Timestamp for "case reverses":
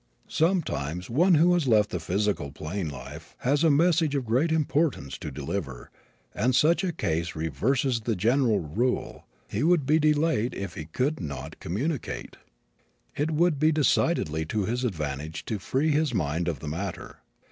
6.91-7.99